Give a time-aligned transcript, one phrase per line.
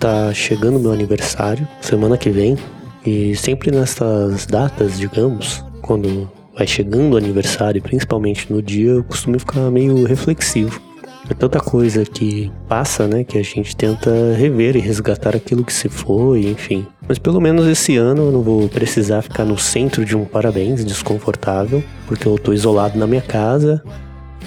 [0.00, 2.56] está chegando meu aniversário, semana que vem,
[3.04, 9.38] e sempre nessas datas, digamos, quando vai chegando o aniversário, principalmente no dia, eu costumo
[9.38, 10.80] ficar meio reflexivo.
[11.28, 15.72] É tanta coisa que passa, né, que a gente tenta rever e resgatar aquilo que
[15.72, 16.86] se foi, enfim.
[17.06, 20.82] Mas pelo menos esse ano eu não vou precisar ficar no centro de um parabéns
[20.82, 23.82] desconfortável, porque eu tô isolado na minha casa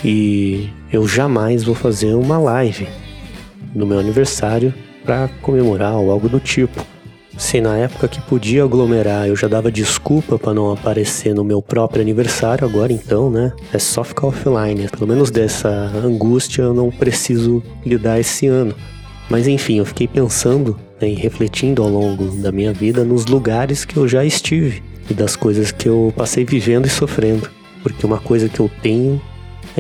[0.03, 2.87] e eu jamais vou fazer uma live
[3.75, 6.85] no meu aniversário para comemorar ou algo do tipo.
[7.37, 11.61] Se na época que podia aglomerar eu já dava desculpa para não aparecer no meu
[11.61, 13.51] próprio aniversário, agora então, né?
[13.73, 14.87] É só ficar offline.
[14.87, 18.75] Pelo menos dessa angústia eu não preciso lidar esse ano.
[19.29, 23.83] Mas enfim, eu fiquei pensando né, e refletindo ao longo da minha vida nos lugares
[23.83, 27.49] que eu já estive e das coisas que eu passei vivendo e sofrendo.
[27.81, 29.19] Porque uma coisa que eu tenho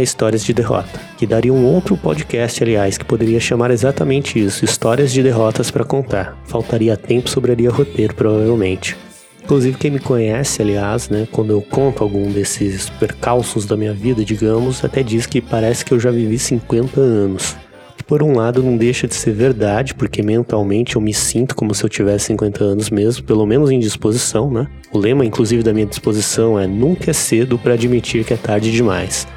[0.01, 5.11] Histórias de Derrota, que daria um outro podcast, aliás, que poderia chamar exatamente isso, Histórias
[5.11, 6.37] de Derrotas para contar.
[6.45, 8.97] Faltaria tempo, sobraria roteiro, provavelmente.
[9.43, 14.23] Inclusive, quem me conhece, aliás, né, quando eu conto algum desses percalços da minha vida,
[14.23, 17.57] digamos, até diz que parece que eu já vivi 50 anos.
[17.97, 21.75] Que por um lado não deixa de ser verdade, porque mentalmente eu me sinto como
[21.75, 24.65] se eu tivesse 50 anos mesmo, pelo menos em disposição, né?
[24.93, 28.71] O lema, inclusive, da minha disposição é nunca é cedo para admitir que é tarde
[28.71, 29.27] demais.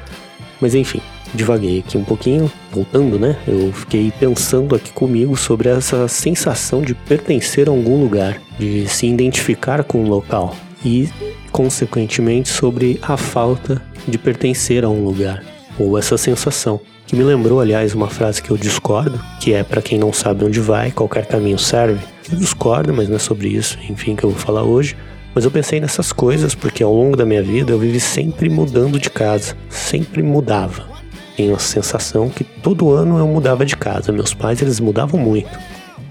[0.59, 1.01] Mas enfim,
[1.33, 3.37] devaguei aqui um pouquinho, voltando, né?
[3.47, 9.07] Eu fiquei pensando aqui comigo sobre essa sensação de pertencer a algum lugar, de se
[9.07, 11.09] identificar com um local e,
[11.51, 15.43] consequentemente, sobre a falta de pertencer a um lugar,
[15.77, 16.79] ou essa sensação.
[17.05, 20.43] Que me lembrou, aliás, uma frase que eu discordo, que é para quem não sabe
[20.43, 22.05] onde vai, qualquer caminho serve.
[22.29, 24.97] Eu discordo, mas não é sobre isso, enfim, que eu vou falar hoje.
[25.37, 28.99] Mas eu pensei nessas coisas porque ao longo da minha vida eu vivi sempre mudando
[28.99, 30.87] de casa, sempre mudava.
[31.35, 34.11] Tenho a sensação que todo ano eu mudava de casa.
[34.11, 35.51] Meus pais eles mudavam muito.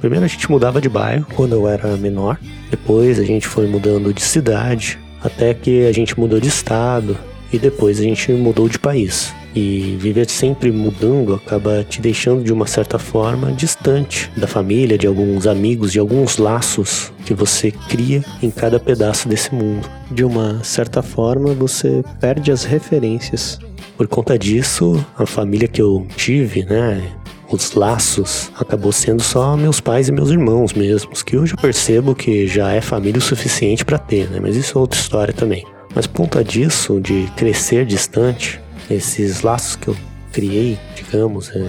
[0.00, 2.38] Primeiro a gente mudava de bairro quando eu era menor,
[2.70, 7.18] depois a gente foi mudando de cidade, até que a gente mudou de estado
[7.52, 9.34] e depois a gente mudou de país.
[9.56, 15.06] E viver sempre mudando acaba te deixando de uma certa forma distante da família, de
[15.06, 19.88] alguns amigos, de alguns laços que você cria em cada pedaço desse mundo.
[20.10, 23.58] De uma certa forma, você perde as referências.
[23.96, 27.02] Por conta disso, a família que eu tive, né,
[27.50, 32.14] os laços acabou sendo só meus pais e meus irmãos mesmos, que hoje eu percebo
[32.14, 34.38] que já é família o suficiente para ter, né?
[34.38, 35.64] Mas isso é outra história também.
[35.94, 39.96] Mas por conta disso, de crescer distante, esses laços que eu
[40.32, 41.68] criei, digamos, é,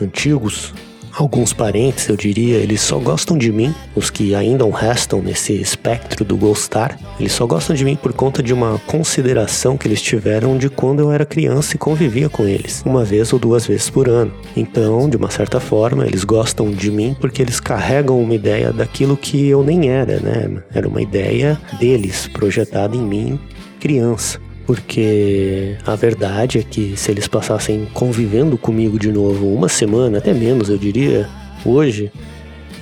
[0.00, 0.72] antigos,
[1.18, 6.24] alguns parentes, eu diria, eles só gostam de mim, os que ainda restam nesse espectro
[6.24, 10.56] do gostar, eles só gostam de mim por conta de uma consideração que eles tiveram
[10.56, 14.08] de quando eu era criança e convivia com eles, uma vez ou duas vezes por
[14.08, 14.32] ano.
[14.56, 19.16] Então, de uma certa forma, eles gostam de mim porque eles carregam uma ideia daquilo
[19.16, 20.62] que eu nem era, né?
[20.72, 23.38] Era uma ideia deles projetada em mim,
[23.78, 30.18] criança porque a verdade é que se eles passassem convivendo comigo de novo uma semana,
[30.18, 31.28] até menos eu diria,
[31.64, 32.10] hoje,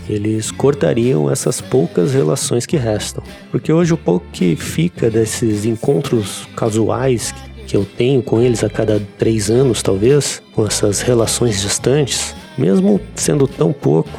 [0.08, 3.22] eles cortariam essas poucas relações que restam.
[3.50, 7.32] Porque hoje o pouco que fica desses encontros casuais
[7.66, 13.00] que eu tenho com eles a cada três anos, talvez, com essas relações distantes, mesmo
[13.14, 14.10] sendo tão pouco,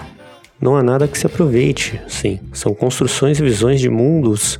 [0.59, 1.99] não há nada que se aproveite.
[2.07, 4.59] Sim, são construções e visões de mundos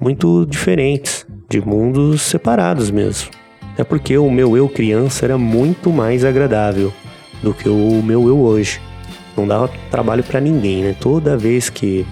[0.00, 1.23] muito diferentes
[1.54, 3.30] de mundos separados mesmo.
[3.78, 6.92] É porque o meu eu criança era muito mais agradável
[7.42, 8.80] do que o meu eu hoje.
[9.36, 10.96] Não dava trabalho para ninguém, né?
[10.98, 12.04] Toda vez que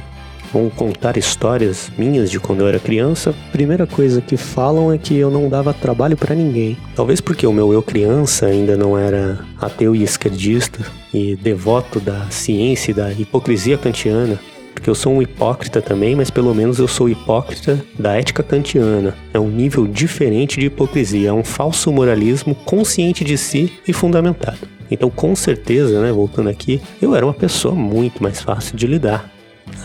[0.53, 4.99] vão contar histórias minhas de quando eu era criança, a primeira coisa que falam é
[4.99, 6.77] que eu não dava trabalho para ninguém.
[6.95, 12.27] Talvez porque o meu eu criança ainda não era ateu e esquerdista e devoto da
[12.31, 14.39] ciência e da hipocrisia kantiana
[14.75, 19.15] porque eu sou um hipócrita também, mas pelo menos eu sou hipócrita da ética kantiana.
[19.33, 24.59] É um nível diferente de hipocrisia, é um falso moralismo consciente de si e fundamentado.
[24.91, 29.31] Então, com certeza, né, voltando aqui, eu era uma pessoa muito mais fácil de lidar.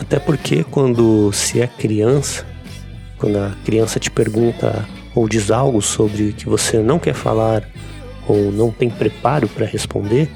[0.00, 2.46] Até porque quando se é criança,
[3.16, 7.68] quando a criança te pergunta ou diz algo sobre que você não quer falar
[8.26, 10.28] ou não tem preparo para responder,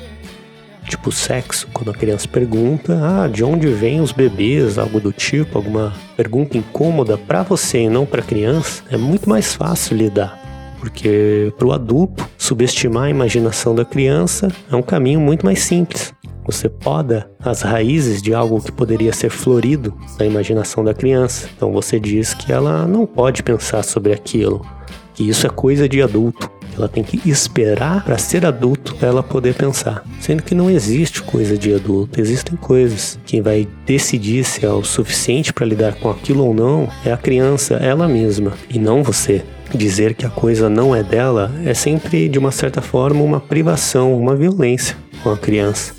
[0.89, 5.57] tipo sexo, quando a criança pergunta, ah, de onde vêm os bebês, algo do tipo,
[5.57, 10.41] alguma pergunta incômoda para você e não para a criança, é muito mais fácil lidar.
[10.81, 16.13] Porque para o adulto, subestimar a imaginação da criança é um caminho muito mais simples.
[16.45, 21.49] Você poda as raízes de algo que poderia ser florido na imaginação da criança.
[21.57, 24.67] Então você diz que ela não pode pensar sobre aquilo,
[25.15, 26.51] que isso é coisa de adulto.
[26.77, 30.05] Ela tem que esperar para ser adulto para ela poder pensar.
[30.21, 33.19] Sendo que não existe coisa de adulto, existem coisas.
[33.27, 37.17] Quem vai decidir se é o suficiente para lidar com aquilo ou não é a
[37.17, 39.43] criança, ela mesma, e não você.
[39.75, 44.15] Dizer que a coisa não é dela é sempre, de uma certa forma, uma privação,
[44.15, 45.95] uma violência com a criança.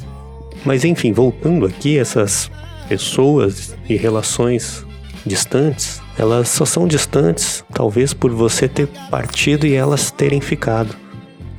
[0.63, 2.51] Mas enfim, voltando aqui, essas
[2.87, 4.85] pessoas e relações
[5.25, 10.95] distantes, elas só são distantes talvez por você ter partido e elas terem ficado.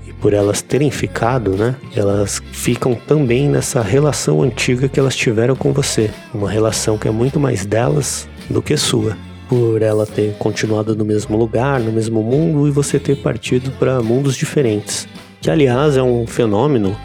[0.06, 5.56] E por elas terem ficado, né, elas ficam também nessa relação antiga que elas tiveram
[5.56, 9.16] com você, uma relação que é muito mais delas do que sua.
[9.48, 14.02] Por ela ter continuado no mesmo lugar, no mesmo mundo e você ter partido para
[14.02, 15.06] mundos diferentes.
[15.40, 16.96] Que aliás é um fenômeno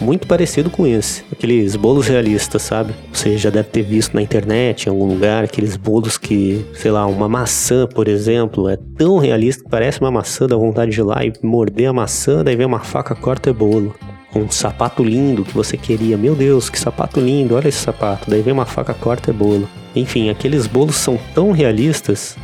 [0.00, 1.24] muito parecido com esse.
[1.32, 2.94] Aqueles bolos realistas, sabe?
[3.12, 7.06] Você já deve ter visto na internet, em algum lugar, aqueles bolos que, sei lá,
[7.06, 11.04] uma maçã, por exemplo, é tão realista que parece uma maçã, dá vontade de ir
[11.04, 13.94] lá e morder a maçã, daí vem uma faca, corta e bolo.
[14.34, 18.42] Um sapato lindo que você queria, meu Deus, que sapato lindo, olha esse sapato, daí
[18.42, 19.68] vem uma faca, corta e bolo.
[19.96, 22.36] Enfim, aqueles bolos são tão realistas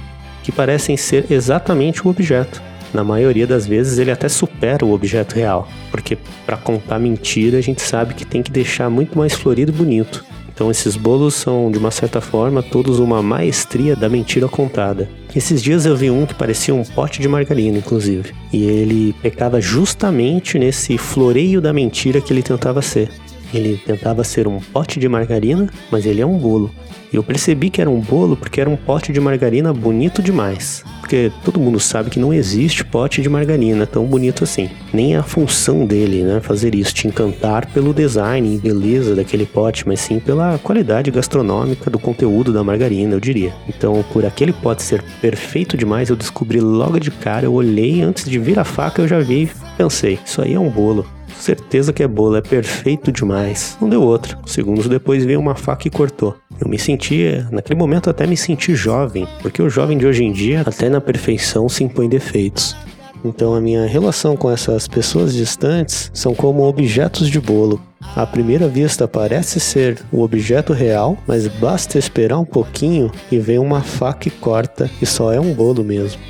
[0.42, 2.62] que parecem ser exatamente o objeto
[2.94, 7.60] na maioria das vezes ele até supera o objeto real, porque para contar mentira a
[7.60, 10.24] gente sabe que tem que deixar muito mais florido e bonito.
[10.54, 15.08] Então esses bolos são, de uma certa forma, todos uma maestria da mentira contada.
[15.34, 18.32] Esses dias eu vi um que parecia um pote de margarina, inclusive.
[18.52, 23.10] E ele pecava justamente nesse floreio da mentira que ele tentava ser.
[23.54, 26.70] Ele tentava ser um pote de margarina, mas ele é um bolo.
[27.12, 30.82] E eu percebi que era um bolo porque era um pote de margarina bonito demais.
[30.98, 34.68] Porque todo mundo sabe que não existe pote de margarina tão bonito assim.
[34.92, 36.40] Nem a função dele, né?
[36.40, 41.88] Fazer isso, te encantar pelo design e beleza daquele pote, mas sim pela qualidade gastronômica
[41.88, 43.54] do conteúdo da margarina, eu diria.
[43.68, 48.28] Então, por aquele pote ser perfeito demais, eu descobri logo de cara, eu olhei antes
[48.28, 51.06] de vir a faca, eu já vi pensei, isso aí é um bolo.
[51.38, 53.76] Certeza que é bolo, é perfeito demais.
[53.80, 54.38] Não deu outro.
[54.46, 56.36] Segundos depois veio uma faca e cortou.
[56.60, 60.32] Eu me sentia, naquele momento até me senti jovem, porque o jovem de hoje em
[60.32, 62.76] dia, até na perfeição, se impõe defeitos.
[63.24, 67.80] Então a minha relação com essas pessoas distantes são como objetos de bolo.
[68.14, 73.58] À primeira vista parece ser o objeto real, mas basta esperar um pouquinho e vem
[73.58, 76.20] uma faca e corta e só é um bolo mesmo.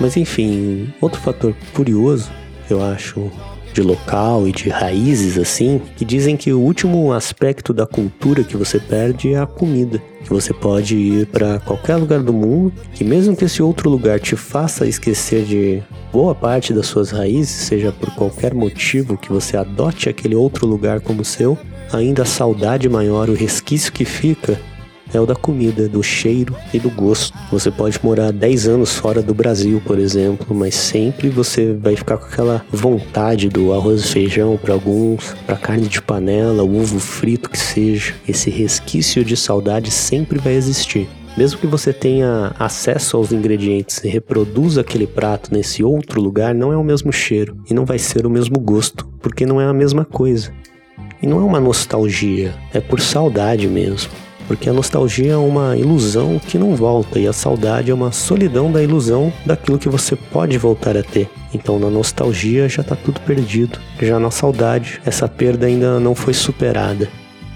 [0.00, 2.30] Mas enfim, outro fator curioso,
[2.70, 3.30] eu acho,
[3.76, 8.56] de local e de raízes assim, que dizem que o último aspecto da cultura que
[8.56, 10.02] você perde é a comida.
[10.24, 14.18] Que você pode ir para qualquer lugar do mundo, que mesmo que esse outro lugar
[14.18, 19.58] te faça esquecer de boa parte das suas raízes, seja por qualquer motivo que você
[19.58, 21.58] adote aquele outro lugar como seu,
[21.92, 24.58] ainda a saudade maior, o resquício que fica
[25.16, 27.36] é o da comida, do cheiro e do gosto.
[27.50, 32.18] Você pode morar 10 anos fora do Brasil, por exemplo, mas sempre você vai ficar
[32.18, 37.50] com aquela vontade do arroz e feijão para alguns, para carne de panela, ovo frito
[37.50, 38.14] que seja.
[38.28, 41.08] Esse resquício de saudade sempre vai existir.
[41.36, 46.72] Mesmo que você tenha acesso aos ingredientes e reproduza aquele prato nesse outro lugar, não
[46.72, 49.72] é o mesmo cheiro e não vai ser o mesmo gosto, porque não é a
[49.72, 50.50] mesma coisa.
[51.22, 56.38] E não é uma nostalgia, é por saudade mesmo porque a nostalgia é uma ilusão
[56.38, 60.56] que não volta e a saudade é uma solidão da ilusão daquilo que você pode
[60.58, 61.28] voltar a ter.
[61.52, 66.34] Então na nostalgia já está tudo perdido, já na saudade essa perda ainda não foi
[66.34, 67.08] superada.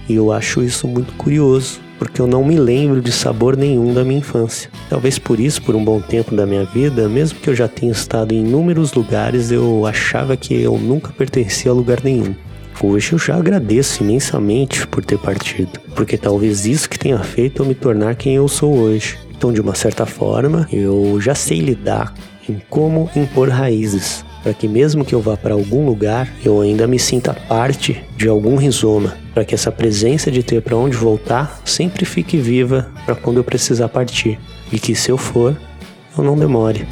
[0.08, 4.02] E eu acho isso muito curioso, porque eu não me lembro de sabor nenhum da
[4.02, 4.70] minha infância.
[4.88, 7.92] Talvez por isso, por um bom tempo da minha vida, mesmo que eu já tenha
[7.92, 12.34] estado em inúmeros lugares, eu achava que eu nunca pertencia a lugar nenhum.
[12.82, 17.66] Hoje eu já agradeço imensamente por ter partido, porque talvez isso que tenha feito eu
[17.66, 19.18] me tornar quem eu sou hoje.
[19.36, 22.14] Então, de uma certa forma, eu já sei lidar
[22.48, 26.86] em como impor raízes, para que mesmo que eu vá para algum lugar, eu ainda
[26.86, 31.60] me sinta parte de algum rizoma, para que essa presença de ter para onde voltar
[31.66, 34.38] sempre fique viva para quando eu precisar partir,
[34.72, 35.54] e que se eu for,
[36.16, 36.86] eu não demore.